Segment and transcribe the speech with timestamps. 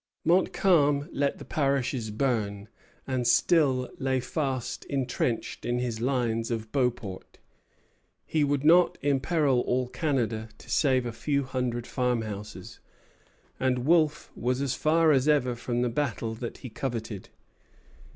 [0.25, 2.69] Montcalm let the parishes burn,
[3.05, 7.37] and still lay fast intrenched in his lines of Beauport.
[8.25, 12.79] He would not imperil all Canada to save a few hundred farmhouses;
[13.59, 17.29] and Wolfe was as far as ever from the battle that he coveted.